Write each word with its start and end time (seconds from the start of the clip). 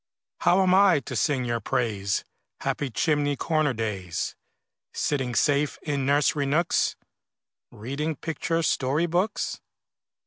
How 0.39 0.63
am 0.63 0.73
I 0.73 0.99
to 1.01 1.15
sing 1.15 1.45
your 1.45 1.59
praise, 1.59 2.25
Happy 2.61 2.89
chimney 2.89 3.35
corner 3.35 3.71
days, 3.71 4.35
Sitting 4.91 5.35
safe 5.35 5.77
in 5.83 6.07
nursery 6.07 6.47
nooks, 6.47 6.95
Reading 7.69 8.15
picture 8.15 8.63
story 8.63 9.05
books? 9.05 9.61